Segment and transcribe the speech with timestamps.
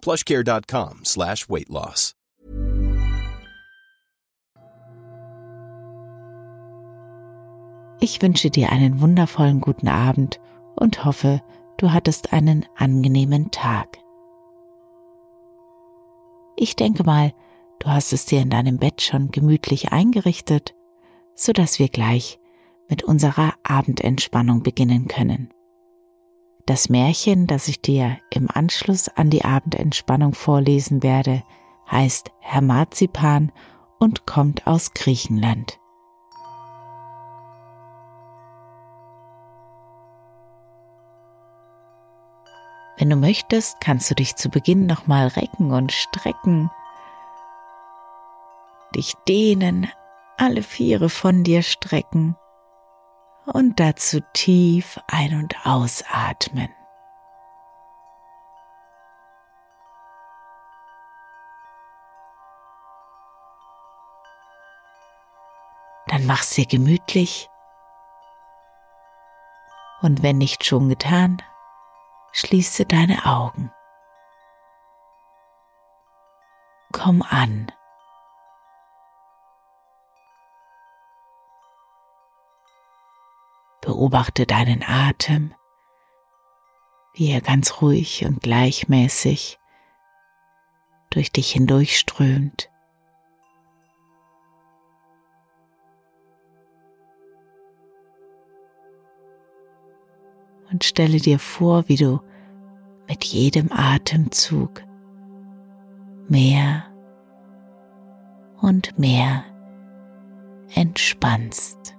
[0.00, 2.14] plushcare.com slash weight loss.
[8.00, 10.38] Ich wünsche dir einen wundervollen guten Abend
[10.76, 11.42] und hoffe,
[11.78, 13.98] du hattest einen angenehmen Tag.
[16.56, 17.32] Ich denke mal,
[17.80, 20.74] du hast es dir in deinem Bett schon gemütlich eingerichtet,
[21.34, 22.38] so dass wir gleich
[22.88, 25.52] mit unserer Abendentspannung beginnen können.
[26.68, 31.42] Das Märchen, das ich dir im Anschluss an die Abendentspannung vorlesen werde,
[31.90, 33.52] heißt Herr Marzipan
[33.98, 35.80] und kommt aus Griechenland.
[42.98, 46.70] Wenn du möchtest, kannst du dich zu Beginn nochmal recken und strecken,
[48.94, 49.90] dich dehnen,
[50.36, 52.36] alle Viere von dir strecken
[53.48, 56.68] und dazu tief ein- und ausatmen.
[66.08, 67.50] Dann mach's dir gemütlich
[70.00, 71.42] und wenn nicht schon getan,
[72.32, 73.72] schließe deine Augen.
[76.92, 77.70] Komm an.
[83.88, 85.54] Beobachte deinen Atem,
[87.14, 89.58] wie er ganz ruhig und gleichmäßig
[91.08, 92.68] durch dich hindurchströmt.
[100.70, 102.20] Und stelle dir vor, wie du
[103.08, 104.82] mit jedem Atemzug
[106.28, 106.84] mehr
[108.60, 109.44] und mehr
[110.74, 111.97] entspannst.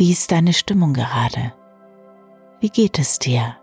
[0.00, 1.52] Wie ist deine Stimmung gerade?
[2.60, 3.58] Wie geht es dir?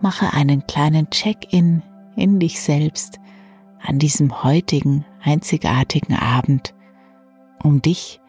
[0.00, 1.84] Mache einen kleinen Check-in
[2.16, 3.20] in dich selbst
[3.80, 6.74] an diesem heutigen einzigartigen Abend,
[7.62, 8.20] um dich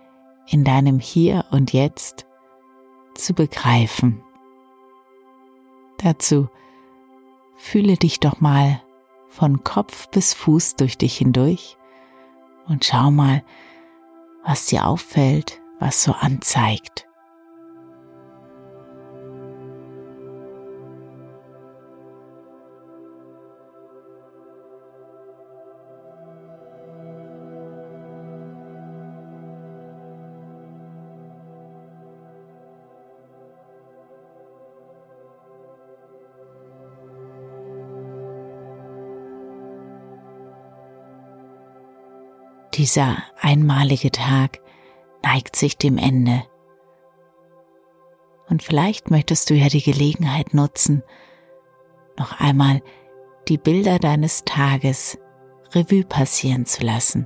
[0.45, 2.27] in deinem Hier und Jetzt
[3.15, 4.21] zu begreifen.
[5.97, 6.47] Dazu
[7.55, 8.84] fühle dich doch mal
[9.35, 11.77] von Kopf bis Fuß durch dich hindurch
[12.67, 13.43] und schau mal,
[14.45, 17.04] was dir auffällt, was so anzeigt.
[42.85, 44.59] Dieser einmalige Tag
[45.23, 46.43] neigt sich dem Ende.
[48.47, 51.01] Und vielleicht möchtest du ja die Gelegenheit nutzen,
[52.15, 52.83] noch einmal
[53.47, 55.17] die Bilder deines Tages
[55.71, 57.25] Revue passieren zu lassen.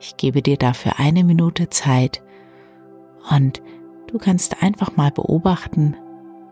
[0.00, 2.22] Ich gebe dir dafür eine Minute Zeit
[3.36, 3.60] und
[4.06, 5.94] du kannst einfach mal beobachten,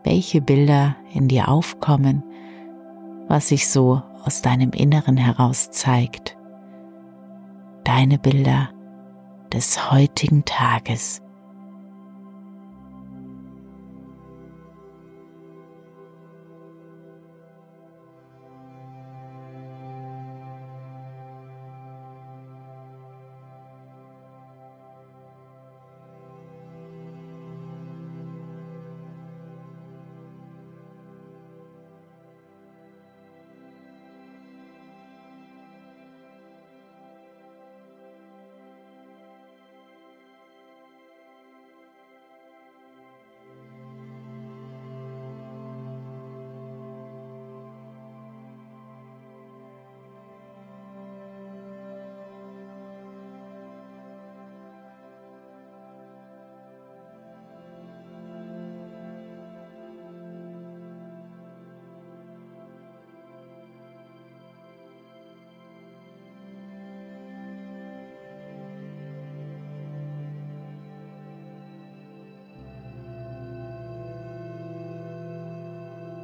[0.03, 2.23] welche Bilder in dir aufkommen,
[3.27, 6.35] was sich so aus deinem Inneren heraus zeigt
[7.89, 8.69] deine Bilder
[9.51, 11.23] des heutigen Tages.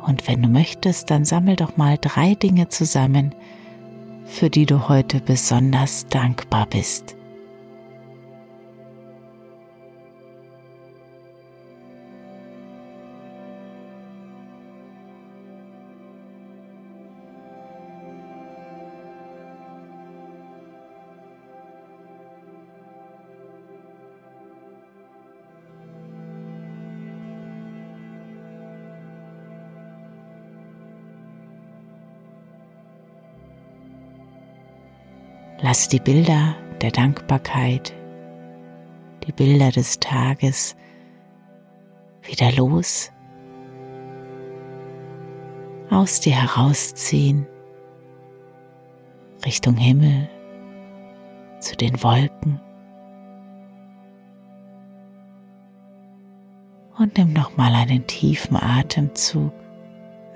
[0.06, 3.34] Und wenn du möchtest, dann sammel doch mal drei Dinge zusammen,
[4.26, 7.16] für die du heute besonders dankbar bist.
[35.96, 37.94] Die Bilder der Dankbarkeit,
[39.26, 40.76] die Bilder des Tages
[42.22, 43.14] wieder los,
[45.90, 47.48] aus dir herausziehen,
[49.46, 50.28] Richtung Himmel,
[51.62, 52.60] zu den Wolken.
[56.98, 59.54] Und nimm nochmal einen tiefen Atemzug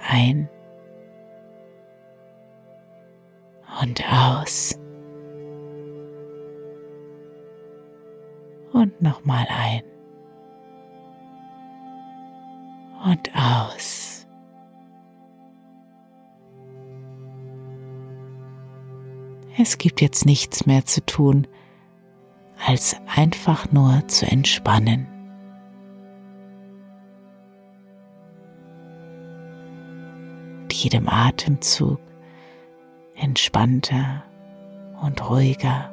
[0.08, 0.48] ein
[3.82, 4.79] und aus.
[8.74, 9.84] Und nochmal ein
[13.06, 14.28] und aus.
[19.58, 21.48] Es gibt jetzt nichts mehr zu tun,
[22.66, 25.08] als einfach nur zu entspannen.
[30.62, 32.00] Mit jedem Atemzug
[33.16, 34.24] entspannter
[35.02, 35.92] und ruhiger.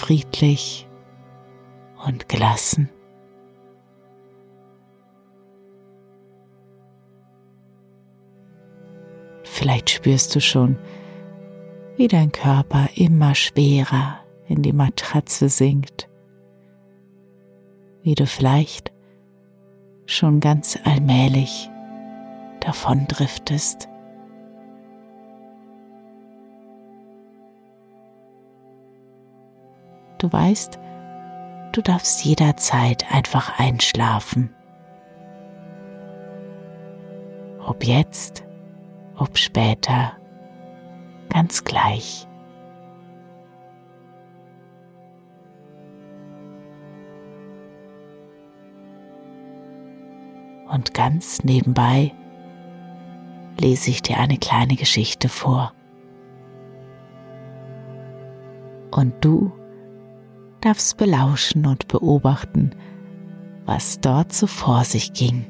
[0.00, 0.88] Friedlich
[2.06, 2.88] und gelassen.
[9.42, 10.78] Vielleicht spürst du schon,
[11.96, 16.08] wie dein Körper immer schwerer in die Matratze sinkt,
[18.02, 18.90] wie du vielleicht
[20.06, 21.68] schon ganz allmählich
[22.60, 23.89] davon driftest.
[30.20, 30.78] Du weißt,
[31.72, 34.54] du darfst jederzeit einfach einschlafen.
[37.66, 38.44] Ob jetzt,
[39.16, 40.12] ob später,
[41.30, 42.28] ganz gleich.
[50.70, 52.12] Und ganz nebenbei
[53.58, 55.72] lese ich dir eine kleine Geschichte vor.
[58.90, 59.50] Und du
[60.60, 62.70] darfst belauschen und beobachten,
[63.66, 65.46] was dort so vor sich ging.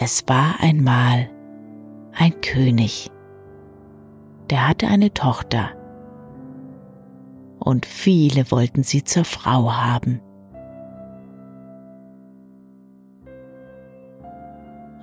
[0.00, 1.30] Es war einmal
[2.12, 3.10] ein König,
[4.50, 5.70] der hatte eine Tochter,
[7.58, 10.20] und viele wollten sie zur Frau haben.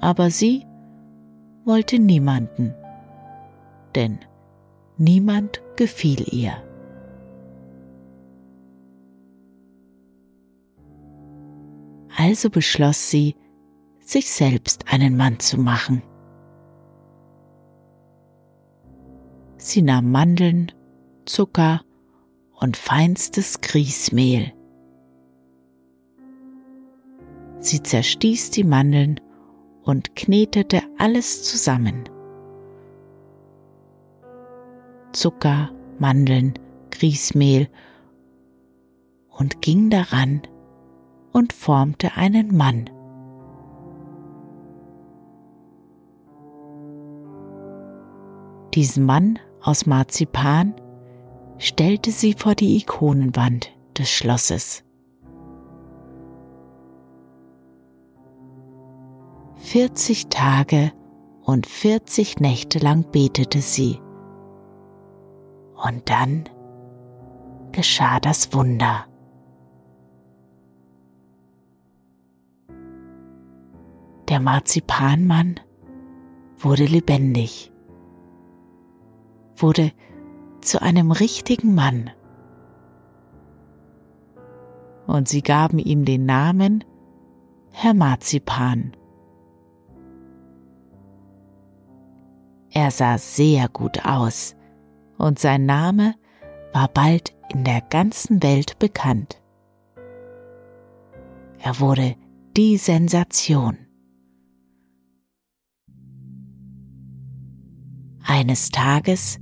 [0.01, 0.65] Aber sie
[1.63, 2.73] wollte niemanden,
[3.95, 4.19] denn
[4.97, 6.53] niemand gefiel ihr.
[12.17, 13.35] Also beschloss sie,
[13.99, 16.01] sich selbst einen Mann zu machen.
[19.57, 20.71] Sie nahm Mandeln,
[21.25, 21.81] Zucker
[22.59, 24.53] und feinstes Grießmehl.
[27.59, 29.19] Sie zerstieß die Mandeln
[29.83, 32.03] und knetete alles zusammen.
[35.11, 36.53] Zucker, Mandeln,
[36.91, 37.67] Grießmehl
[39.29, 40.41] und ging daran
[41.31, 42.89] und formte einen Mann.
[48.73, 50.73] Diesen Mann aus Marzipan
[51.57, 54.83] stellte sie vor die Ikonenwand des Schlosses.
[59.61, 60.91] 40 Tage
[61.43, 64.01] und 40 Nächte lang betete sie.
[65.75, 66.49] Und dann
[67.71, 69.05] geschah das Wunder.
[74.29, 75.59] Der Marzipanmann
[76.57, 77.71] wurde lebendig,
[79.55, 79.91] wurde
[80.61, 82.09] zu einem richtigen Mann.
[85.07, 86.83] Und sie gaben ihm den Namen
[87.71, 88.93] Herr Marzipan.
[92.73, 94.55] Er sah sehr gut aus
[95.17, 96.15] und sein Name
[96.73, 99.41] war bald in der ganzen Welt bekannt.
[101.59, 102.15] Er wurde
[102.55, 103.77] die Sensation.
[108.23, 109.39] Eines Tages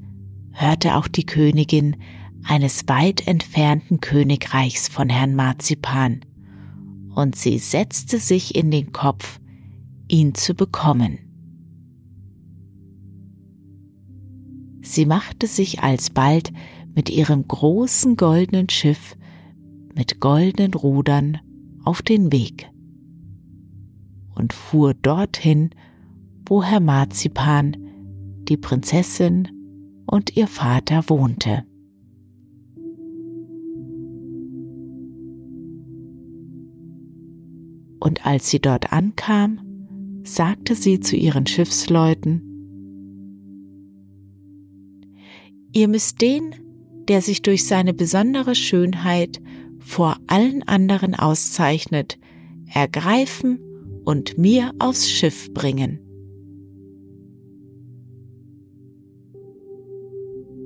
[0.51, 1.97] hörte auch die Königin
[2.43, 6.21] eines weit entfernten Königreichs von Herrn Marzipan,
[7.13, 9.39] und sie setzte sich in den Kopf,
[10.07, 11.28] ihn zu bekommen.
[14.89, 16.51] Sie machte sich alsbald
[16.95, 19.15] mit ihrem großen goldenen Schiff
[19.95, 21.37] mit goldenen Rudern
[21.83, 22.71] auf den Weg
[24.33, 25.69] und fuhr dorthin,
[26.43, 27.77] wo Herr Marzipan,
[28.45, 29.47] die Prinzessin
[30.07, 31.65] und ihr Vater wohnte.
[37.99, 39.59] Und als sie dort ankam,
[40.23, 42.48] sagte sie zu ihren Schiffsleuten,
[45.71, 46.55] Ihr müsst den,
[47.07, 49.41] der sich durch seine besondere Schönheit
[49.79, 52.17] vor allen anderen auszeichnet,
[52.73, 53.59] ergreifen
[54.05, 55.99] und mir aufs Schiff bringen.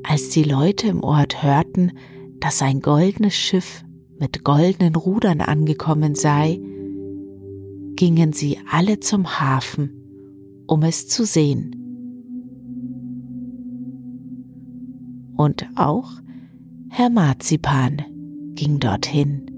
[0.03, 1.93] Als die Leute im Ort hörten,
[2.39, 3.83] dass ein goldenes Schiff
[4.19, 6.59] mit goldenen Rudern angekommen sei,
[7.95, 9.91] gingen sie alle zum Hafen,
[10.67, 11.82] um es zu sehen.
[15.35, 16.09] Und auch
[16.89, 18.03] Herr Marzipan
[18.55, 19.49] ging dorthin.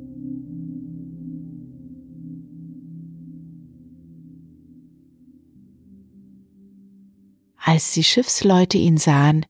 [7.58, 9.46] Als die Schiffsleute ihn sahen,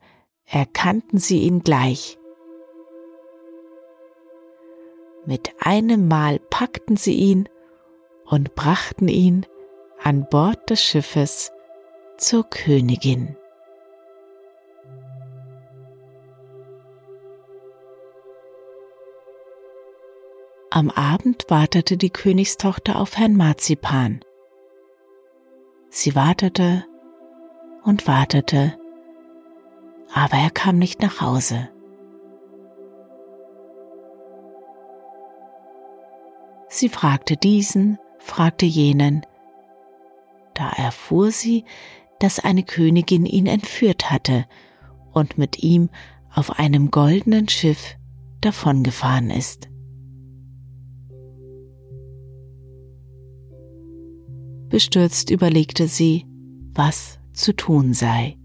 [0.45, 2.17] erkannten sie ihn gleich.
[5.25, 7.49] Mit einem Mal packten sie ihn
[8.25, 9.45] und brachten ihn
[10.01, 11.51] an Bord des Schiffes
[12.17, 13.35] zur Königin.
[20.75, 24.19] Am Abend wartete die Königstochter auf Herrn Marzipan.
[25.89, 26.83] Sie wartete
[27.85, 28.77] und wartete,
[30.13, 31.69] aber er kam nicht nach Hause.
[36.67, 39.25] Sie fragte diesen, fragte jenen.
[40.55, 41.63] Da erfuhr sie,
[42.19, 44.45] dass eine Königin ihn entführt hatte
[45.13, 45.89] und mit ihm
[46.33, 47.95] auf einem goldenen Schiff
[48.41, 49.69] davongefahren ist.
[54.75, 56.25] Bestürzt überlegte sie,
[56.73, 58.37] was zu tun sei.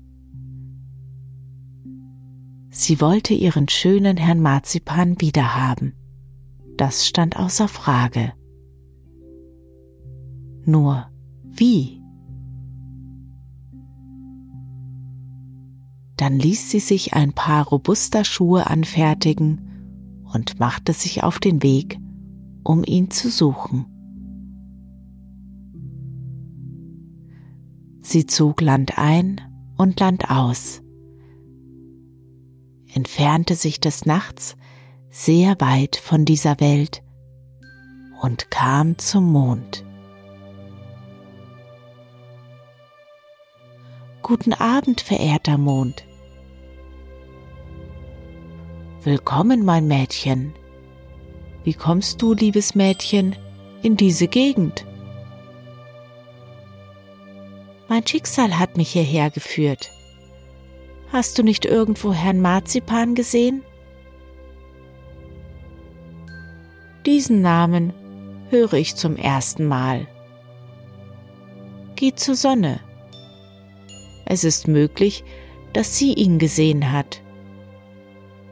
[2.68, 5.92] Sie wollte ihren schönen Herrn Marzipan wiederhaben.
[6.76, 8.32] Das stand außer Frage.
[10.64, 11.10] Nur
[11.42, 12.00] wie?
[16.16, 21.98] Dann ließ sie sich ein paar robuster Schuhe anfertigen und machte sich auf den Weg,
[22.62, 23.86] um ihn zu suchen.
[28.12, 29.40] Sie zog Land ein
[29.76, 30.82] und Land aus,
[32.92, 34.56] entfernte sich des Nachts
[35.10, 37.04] sehr weit von dieser Welt
[38.20, 39.84] und kam zum Mond.
[44.22, 46.04] Guten Abend, verehrter Mond.
[49.04, 50.52] Willkommen, mein Mädchen.
[51.62, 53.36] Wie kommst du, liebes Mädchen,
[53.82, 54.84] in diese Gegend?
[57.90, 59.90] Mein Schicksal hat mich hierher geführt.
[61.12, 63.64] Hast du nicht irgendwo Herrn Marzipan gesehen?
[67.04, 67.92] Diesen Namen
[68.48, 70.06] höre ich zum ersten Mal.
[71.96, 72.78] Geh zur Sonne.
[74.24, 75.24] Es ist möglich,
[75.72, 77.20] dass sie ihn gesehen hat.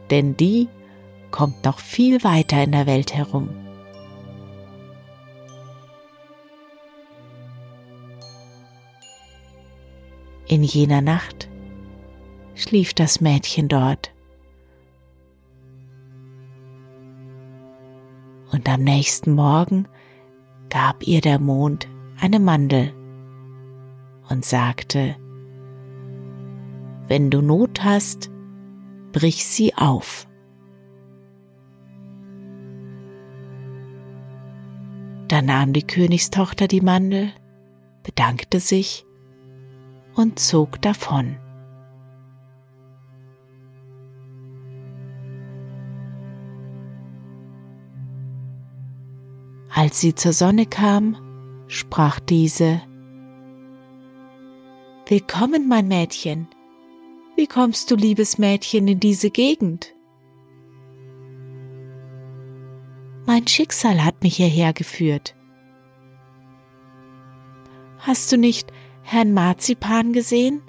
[0.09, 0.67] Denn die
[1.31, 3.58] kommt noch viel weiter in der Welt herum.
[10.49, 11.47] In jener Nacht
[12.55, 14.11] schlief das Mädchen dort.
[18.51, 19.87] Und am nächsten Morgen
[20.71, 21.87] gab ihr der Mond
[22.19, 22.91] eine Mandel
[24.27, 25.15] und sagte,
[27.07, 28.31] wenn du Not hast,
[29.11, 30.27] brich sie auf.
[35.27, 37.33] Da nahm die Königstochter die Mandel,
[38.01, 39.05] bedankte sich
[40.19, 41.37] und zog davon.
[49.73, 51.15] Als sie zur Sonne kam,
[51.67, 52.81] sprach diese
[55.07, 56.49] Willkommen, mein Mädchen.
[57.37, 59.95] Wie kommst du, liebes Mädchen, in diese Gegend?
[63.25, 65.33] Mein Schicksal hat mich hierher geführt.
[67.99, 68.73] Hast du nicht
[69.11, 70.61] Herrn Marzipan gesehen?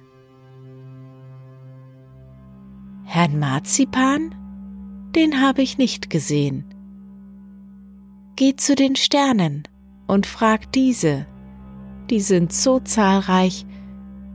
[3.04, 4.34] Herrn Marzipan?
[5.14, 6.64] Den habe ich nicht gesehen.
[8.36, 9.64] Geht zu den Sternen
[10.06, 11.26] und fragt diese.
[12.08, 13.66] Die sind so zahlreich,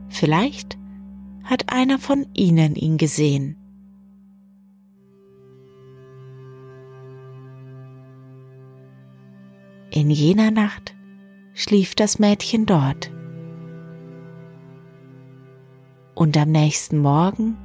[0.08, 0.78] vielleicht
[1.42, 3.56] hat einer von ihnen ihn gesehen.
[9.90, 10.94] In jener Nacht
[11.54, 13.10] schlief das Mädchen dort.
[16.16, 17.58] Und am nächsten Morgen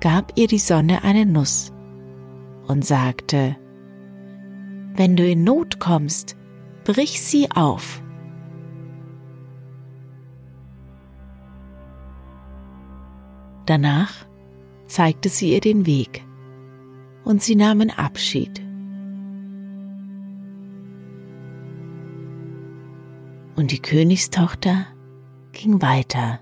[0.00, 1.72] gab ihr die Sonne eine Nuss
[2.68, 3.56] und sagte,
[4.94, 6.36] Wenn du in Not kommst,
[6.84, 8.02] brich sie auf.
[13.64, 14.26] Danach
[14.86, 16.26] zeigte sie ihr den Weg
[17.24, 18.60] und sie nahmen Abschied.
[23.56, 24.84] Und die Königstochter
[25.52, 26.40] ging weiter.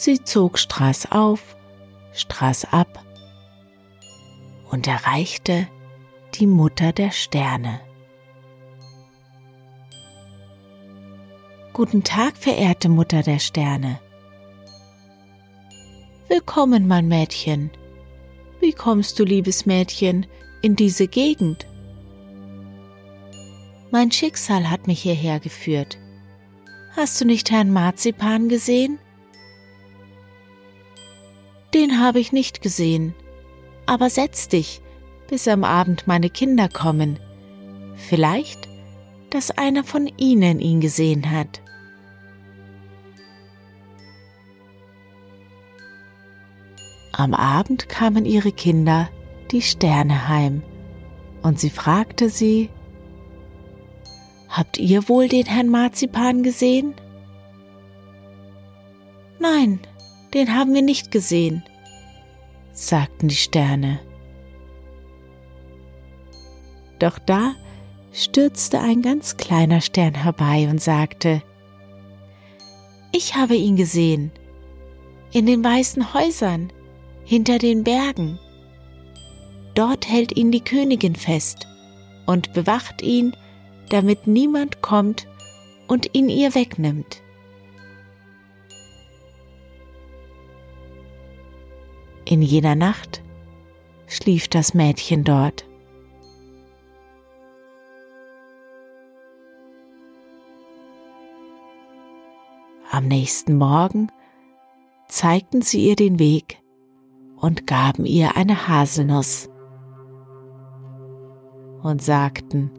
[0.00, 1.56] Sie zog Straß auf,
[2.12, 3.04] Straß ab
[4.70, 5.66] und erreichte
[6.34, 7.80] die Mutter der Sterne.
[11.72, 13.98] Guten Tag, verehrte Mutter der Sterne.
[16.28, 17.72] Willkommen, mein Mädchen.
[18.60, 20.28] Wie kommst du, liebes Mädchen,
[20.62, 21.66] in diese Gegend?
[23.90, 25.98] Mein Schicksal hat mich hierher geführt.
[26.94, 29.00] Hast du nicht Herrn Marzipan gesehen?
[31.74, 33.14] Den habe ich nicht gesehen.
[33.86, 34.80] Aber setz dich,
[35.28, 37.18] bis am Abend meine Kinder kommen.
[37.96, 38.68] Vielleicht,
[39.30, 41.60] dass einer von ihnen ihn gesehen hat.
[47.12, 49.08] Am Abend kamen ihre Kinder,
[49.50, 50.62] die Sterne, heim,
[51.42, 52.70] und sie fragte sie,
[54.48, 56.94] Habt ihr wohl den Herrn Marzipan gesehen?
[59.38, 59.80] Nein,
[60.34, 61.62] den haben wir nicht gesehen,
[62.72, 64.00] sagten die Sterne.
[66.98, 67.54] Doch da
[68.12, 71.42] stürzte ein ganz kleiner Stern herbei und sagte,
[73.12, 74.32] Ich habe ihn gesehen,
[75.32, 76.72] in den weißen Häusern,
[77.24, 78.38] hinter den Bergen.
[79.74, 81.66] Dort hält ihn die Königin fest
[82.26, 83.36] und bewacht ihn,
[83.90, 85.26] damit niemand kommt
[85.86, 87.22] und ihn ihr wegnimmt.
[92.30, 93.22] In jener Nacht
[94.06, 95.64] schlief das Mädchen dort.
[102.90, 104.12] Am nächsten Morgen
[105.08, 106.60] zeigten sie ihr den Weg
[107.38, 109.48] und gaben ihr eine Haselnuss
[111.82, 112.70] und sagten,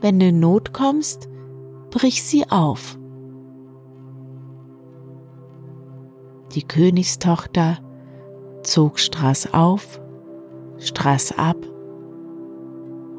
[0.00, 1.28] wenn du in Not kommst,
[1.90, 2.98] brich sie auf.
[6.54, 7.76] Die Königstochter
[8.66, 10.00] zog Straß auf,
[10.78, 11.56] Straß ab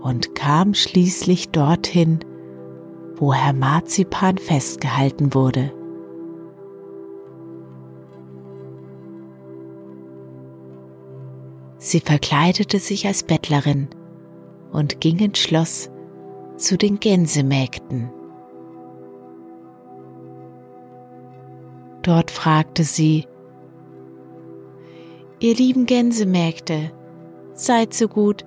[0.01, 2.19] und kam schließlich dorthin,
[3.15, 5.73] wo Herr Marzipan festgehalten wurde.
[11.79, 13.87] Sie verkleidete sich als Bettlerin
[14.71, 15.89] und ging ins Schloss
[16.57, 18.11] zu den Gänsemägden.
[22.01, 23.25] Dort fragte sie,
[25.39, 26.91] Ihr lieben Gänsemägde,
[27.53, 28.43] seid so gut,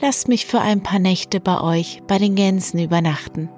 [0.00, 3.50] lasst mich für ein paar Nächte bei euch, bei den Gänsen übernachten.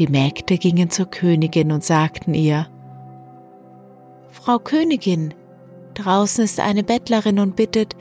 [0.00, 2.66] Die Mägde gingen zur Königin und sagten ihr,
[4.28, 5.32] Frau Königin,
[5.94, 7.94] draußen ist eine Bettlerin und bittet,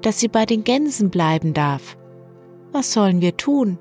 [0.00, 1.98] dass sie bei den Gänsen bleiben darf.
[2.72, 3.78] Was sollen wir tun?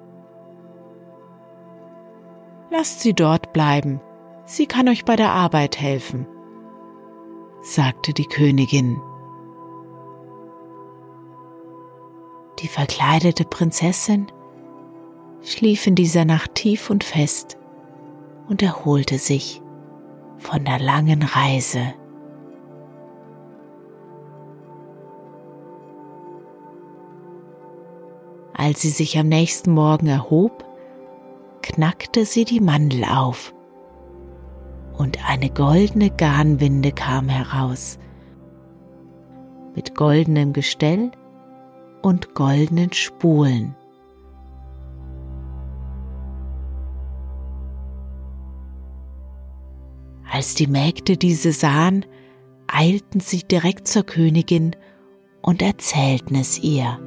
[2.69, 4.01] Lasst sie dort bleiben,
[4.45, 6.27] sie kann euch bei der Arbeit helfen,
[7.61, 9.01] sagte die Königin.
[12.59, 14.27] Die verkleidete Prinzessin
[15.41, 17.57] schlief in dieser Nacht tief und fest
[18.47, 19.61] und erholte sich
[20.37, 21.93] von der langen Reise.
[28.53, 30.63] Als sie sich am nächsten Morgen erhob,
[31.61, 33.53] knackte sie die Mandel auf
[34.97, 37.99] und eine goldene Garnwinde kam heraus
[39.75, 41.11] mit goldenem Gestell
[42.01, 43.75] und goldenen Spulen.
[50.31, 52.05] Als die Mägde diese sahen,
[52.67, 54.75] eilten sie direkt zur Königin
[55.41, 56.99] und erzählten es ihr.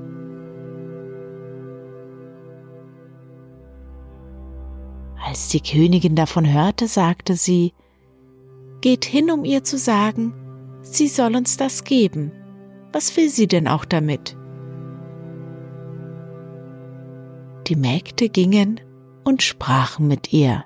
[5.28, 7.74] Als die Königin davon hörte, sagte sie,
[8.80, 10.32] Geht hin, um ihr zu sagen,
[10.80, 12.32] sie soll uns das geben.
[12.92, 14.38] Was will sie denn auch damit?
[17.66, 18.80] Die Mägde gingen
[19.22, 20.64] und sprachen mit ihr.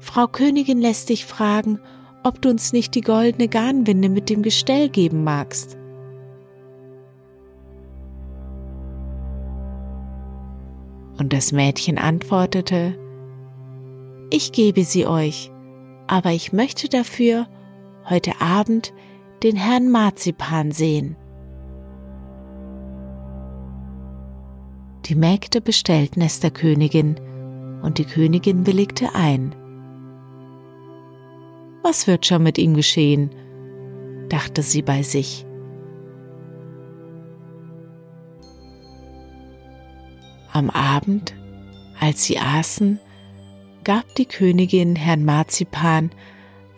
[0.00, 1.78] Frau Königin lässt dich fragen,
[2.24, 5.78] ob du uns nicht die goldene Garnwinde mit dem Gestell geben magst.
[11.18, 12.98] Und das Mädchen antwortete,
[14.30, 15.50] Ich gebe sie euch,
[16.06, 17.46] aber ich möchte dafür
[18.08, 18.92] heute Abend
[19.42, 21.16] den Herrn Marzipan sehen.
[25.06, 27.16] Die Mägde bestellten es der Königin,
[27.82, 29.54] und die Königin willigte ein.
[31.82, 33.30] Was wird schon mit ihm geschehen?
[34.28, 35.46] dachte sie bei sich.
[40.52, 41.34] Am Abend,
[42.00, 42.98] als sie aßen,
[43.84, 46.10] gab die Königin Herrn Marzipan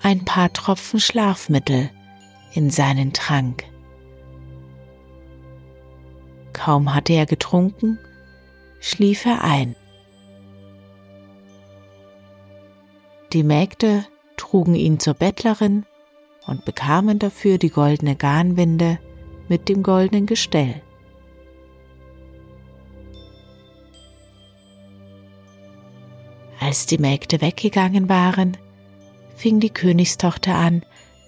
[0.03, 1.91] ein paar Tropfen Schlafmittel
[2.53, 3.65] in seinen Trank.
[6.53, 7.99] Kaum hatte er getrunken,
[8.81, 9.77] schlief er ein.
[13.33, 14.05] Die Mägde
[14.37, 15.87] trugen ihn zur Bettlerin
[16.47, 18.99] und bekamen dafür die goldene Garnwinde
[19.49, 20.83] mit dem goldenen Gestell.
[26.71, 28.57] Als die Mägde weggegangen waren,
[29.35, 30.85] fing die Königstochter an,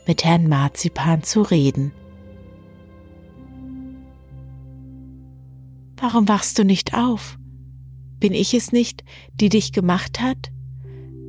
[0.06, 1.90] mit Herrn Marzipan zu reden.
[5.96, 7.38] Warum wachst du nicht auf?
[8.20, 9.02] Bin ich es nicht,
[9.34, 10.52] die dich gemacht hat,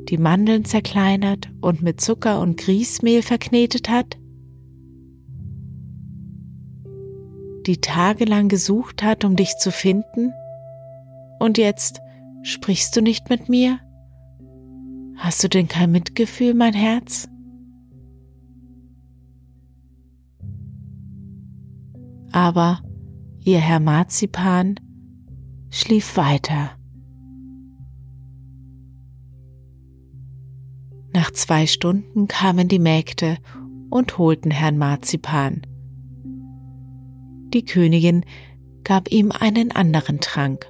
[0.10, 4.19] die Mandeln zerkleinert und mit Zucker und Grießmehl verknetet hat?
[7.65, 10.34] Die tagelang gesucht hat, um dich zu finden?
[11.39, 11.99] Und jetzt
[12.43, 13.80] sprichst du nicht mit mir?
[15.15, 17.28] Hast du denn kein Mitgefühl, mein Herz?
[22.32, 22.82] Aber
[23.43, 24.80] ihr Herr Marzipan
[25.69, 26.71] schlief weiter.
[31.13, 33.38] Nach zwei Stunden kamen die Mägde
[33.91, 35.62] und holten Herrn Marzipan.
[37.54, 38.26] Die Königin
[38.84, 40.65] gab ihm einen anderen Trank,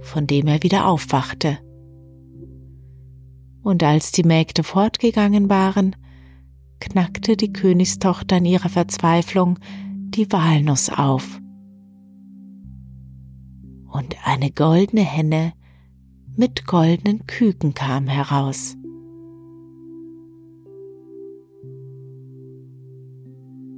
[0.00, 1.58] von dem er wieder aufwachte
[3.66, 5.96] und als die Mägde fortgegangen waren,
[6.78, 9.58] knackte die Königstochter in ihrer Verzweiflung
[10.10, 11.40] die Walnuss auf.
[13.90, 15.52] Und eine goldene Henne
[16.36, 18.76] mit goldenen Küken kam heraus.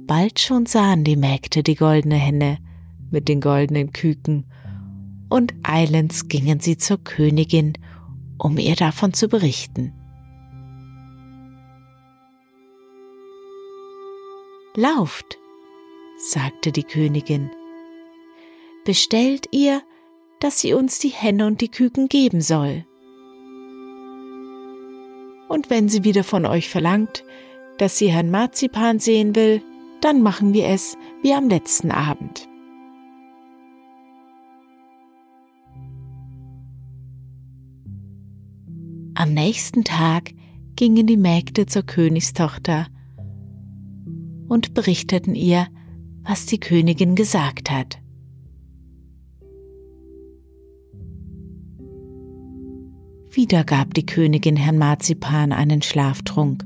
[0.05, 2.59] Bald schon sahen die Mägde die goldene Henne
[3.09, 4.45] mit den goldenen Küken,
[5.29, 7.73] und eilends gingen sie zur Königin
[8.39, 9.93] um ihr davon zu berichten.
[14.75, 15.37] Lauft,
[16.17, 17.51] sagte die Königin,
[18.85, 19.81] bestellt ihr,
[20.39, 22.85] dass sie uns die Henne und die Küken geben soll.
[25.49, 27.23] Und wenn sie wieder von euch verlangt,
[27.77, 29.61] dass sie Herrn Marzipan sehen will,
[30.01, 32.48] dann machen wir es wie am letzten Abend.
[39.49, 40.31] Nächsten Tag
[40.75, 42.85] gingen die Mägde zur Königstochter
[44.47, 45.65] und berichteten ihr,
[46.21, 47.97] was die Königin gesagt hat.
[53.31, 56.63] Wieder gab die Königin Herrn Marzipan einen Schlaftrunk,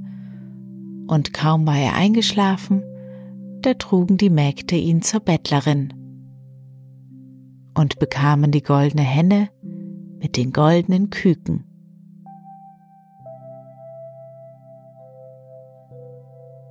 [1.07, 2.83] und kaum war er eingeschlafen,
[3.61, 5.93] da trugen die Mägde ihn zur Bettlerin
[7.75, 9.47] und bekamen die goldene Henne
[10.19, 11.63] mit den goldenen Küken.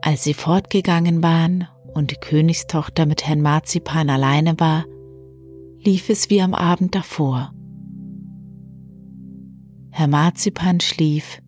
[0.05, 4.85] Als sie fortgegangen waren und die Königstochter mit Herrn Marzipan alleine war,
[5.79, 7.55] lief es wie am Abend davor.
[9.91, 11.41] Herr Marzipan schlief,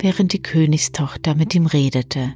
[0.00, 2.32] während die Königstochter mit ihm redete.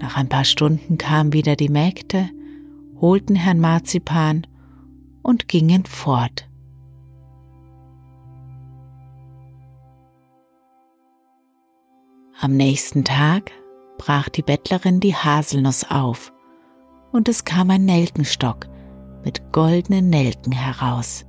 [0.00, 2.28] Nach ein paar Stunden kamen wieder die Mägde,
[3.00, 4.48] holten Herrn Marzipan
[5.22, 6.47] und gingen fort.
[12.40, 13.50] Am nächsten Tag
[13.96, 16.32] brach die Bettlerin die Haselnuss auf,
[17.10, 18.68] und es kam ein Nelkenstock
[19.24, 21.26] mit goldenen Nelken heraus.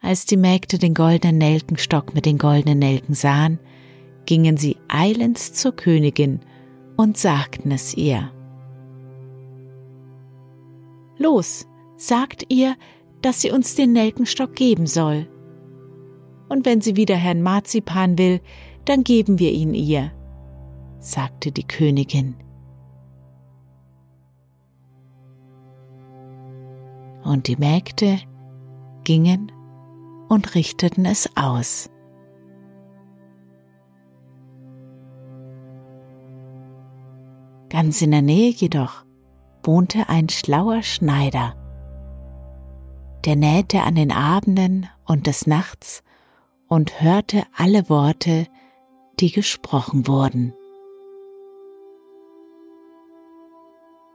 [0.00, 3.58] Als die Mägde den goldenen Nelkenstock mit den goldenen Nelken sahen,
[4.24, 6.40] gingen sie eilends zur Königin
[6.96, 8.32] und sagten es ihr.
[11.18, 11.66] Los,
[11.98, 12.76] sagt ihr,
[13.20, 15.28] dass sie uns den Nelkenstock geben soll.
[16.48, 18.40] Und wenn sie wieder Herrn Marzipan will,
[18.84, 20.12] dann geben wir ihn ihr,
[20.98, 22.36] sagte die Königin.
[27.24, 28.18] Und die Mägde
[29.04, 29.50] gingen
[30.28, 31.88] und richteten es aus.
[37.70, 39.04] Ganz in der Nähe jedoch
[39.64, 41.56] wohnte ein schlauer Schneider.
[43.24, 46.04] Der nähte an den Abenden und des Nachts
[46.68, 48.46] und hörte alle Worte,
[49.20, 50.54] die gesprochen wurden.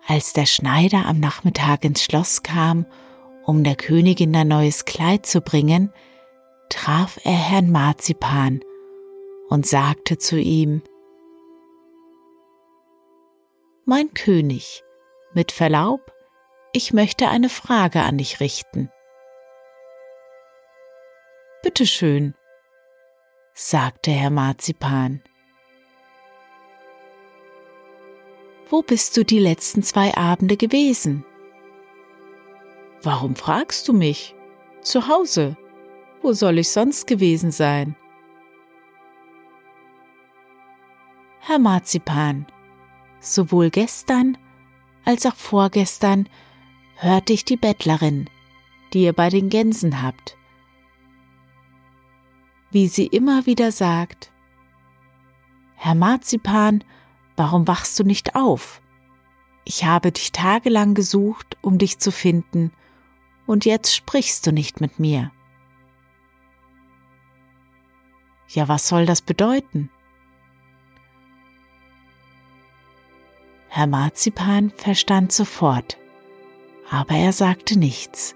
[0.08, 2.86] Als der Schneider am Nachmittag ins Schloss kam,
[3.46, 5.94] um der Königin ein neues Kleid zu bringen,
[6.70, 8.62] traf er Herrn Marzipan
[9.50, 10.82] und sagte zu ihm,
[13.86, 14.84] Mein König,
[15.34, 16.12] mit Verlaub,
[16.74, 18.92] ich möchte eine Frage an dich richten.
[21.64, 22.36] Bitte schön,
[23.62, 25.22] sagte Herr Marzipan.
[28.70, 31.26] Wo bist du die letzten zwei Abende gewesen?
[33.04, 34.34] Warum fragst du mich?
[34.82, 35.58] Zu Hause.
[36.22, 37.98] Wo soll ich sonst gewesen sein?
[41.42, 42.48] Herr Marzipan,
[43.20, 44.38] sowohl gestern
[45.04, 46.30] als auch vorgestern
[46.96, 48.30] hörte ich die Bettlerin,
[48.94, 50.38] die ihr bei den Gänsen habt,
[52.72, 54.32] wie sie immer wieder sagt,
[55.76, 56.84] Herr Marzipan,
[57.36, 58.82] warum wachst du nicht auf?
[59.66, 62.72] Ich habe dich tagelang gesucht, um dich zu finden,
[63.48, 65.32] und jetzt sprichst du nicht mit mir.
[68.50, 69.90] Ja, was soll das bedeuten?
[73.70, 75.98] Herr Marzipan verstand sofort,
[76.90, 78.36] aber er sagte nichts.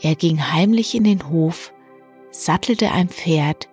[0.00, 1.72] Er ging heimlich in den Hof,
[2.34, 3.68] sattelte ein Pferd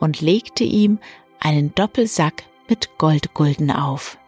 [0.00, 0.98] und legte ihm
[1.38, 4.18] einen Doppelsack mit Goldgulden auf.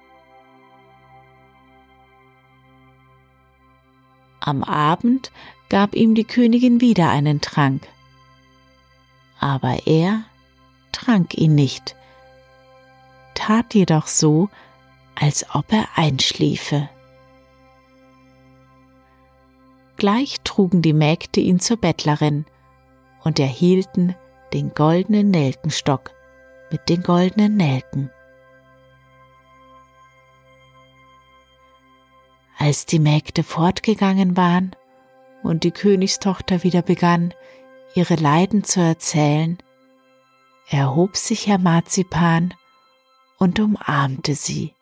[4.41, 5.33] Am Abend
[5.71, 7.89] gab ihm die Königin wieder einen Trank,
[9.41, 10.25] aber er
[10.93, 11.97] trank ihn nicht,
[13.35, 14.51] tat jedoch so,
[15.15, 16.91] als ob er einschliefe.
[19.97, 22.45] Gleich trugen die Mägde ihn zur Bettlerin
[23.25, 24.15] und erhielten
[24.53, 26.13] den goldenen Nelkenstock
[26.71, 28.11] mit den goldenen Nelken.
[32.59, 34.75] Als die Mägde fortgegangen waren
[35.43, 37.35] und die Königstochter wieder begann,
[37.95, 39.59] ihre Leiden zu erzählen,
[40.69, 42.55] erhob sich Herr Marzipan
[43.39, 44.75] und umarmte sie.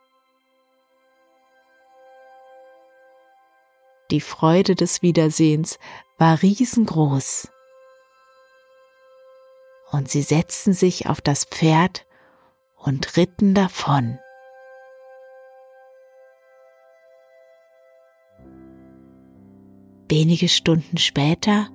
[4.11, 5.79] Die Freude des Wiedersehens
[6.19, 7.52] war riesengroß.
[9.93, 12.07] Und sie setzten sich auf das Pferd
[12.77, 14.19] und ritten davon.
[20.09, 21.69] Wenige Stunden später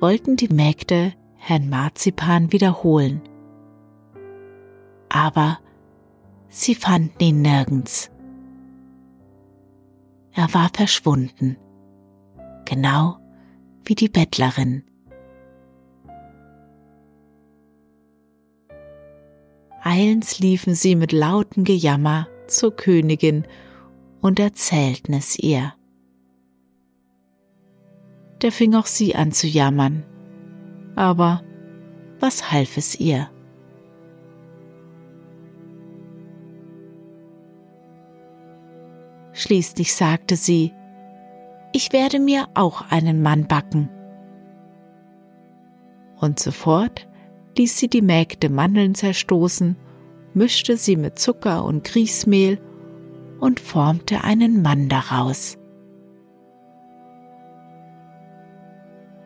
[0.00, 3.20] wollten die Mägde Herrn Marzipan wiederholen.
[5.08, 5.58] Aber
[6.48, 8.10] sie fanden ihn nirgends.
[10.32, 11.56] Er war verschwunden,
[12.64, 13.18] genau
[13.84, 14.89] wie die Bettlerin.
[19.82, 23.46] Eilends liefen sie mit lautem Gejammer zur Königin
[24.20, 25.72] und erzählten es ihr.
[28.42, 30.04] Der fing auch sie an zu jammern.
[30.96, 31.42] Aber
[32.18, 33.30] was half es ihr?
[39.32, 40.74] Schließlich sagte sie,
[41.72, 43.88] ich werde mir auch einen Mann backen.
[46.20, 47.08] Und sofort
[47.56, 49.76] ließ sie die Mägde Mandeln zerstoßen,
[50.34, 52.60] mischte sie mit Zucker und Grießmehl
[53.40, 55.58] und formte einen Mann daraus.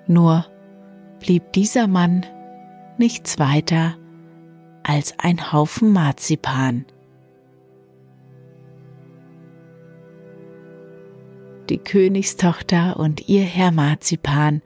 [0.06, 0.46] Nur
[1.20, 2.26] blieb dieser Mann
[2.98, 3.96] nichts weiter
[4.82, 6.84] als ein Haufen Marzipan.
[11.70, 14.60] Die Königstochter und ihr Herr Marzipan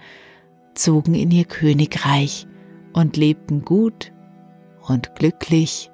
[0.75, 2.49] zogen in ihr Königreich
[2.99, 4.13] und lebten gut
[4.89, 5.91] und glücklich.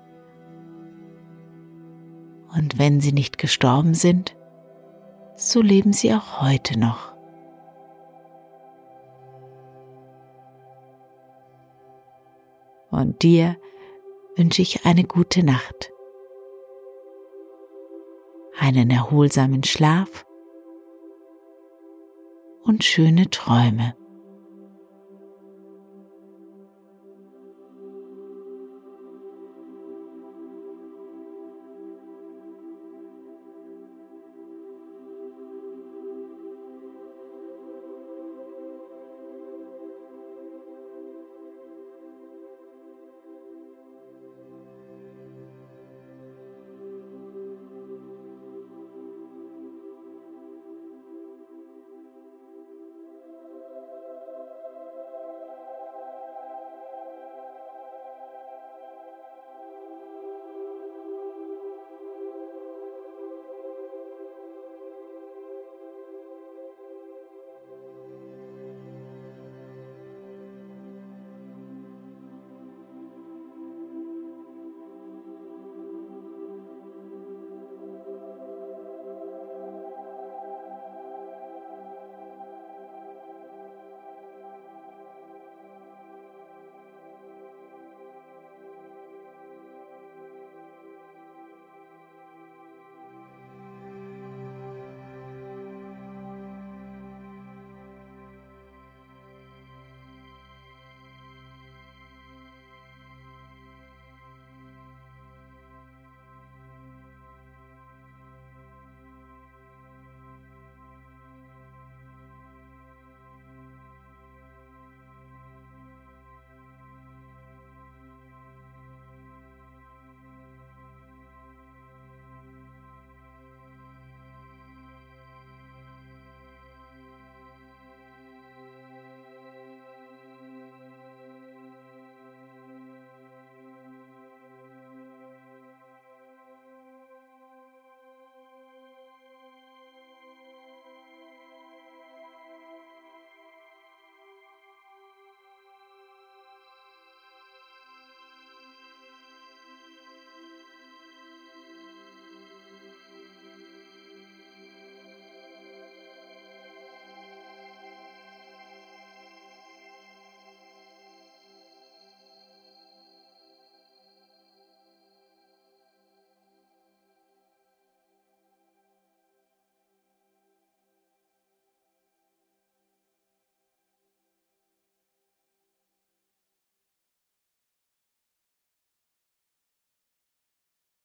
[2.57, 4.37] Und wenn sie nicht gestorben sind,
[5.37, 7.15] so leben sie auch heute noch.
[12.91, 13.57] Und dir
[14.37, 15.91] wünsche ich eine gute Nacht.
[18.59, 20.25] einen erholsamen Schlaf
[22.63, 23.95] und schöne Träume.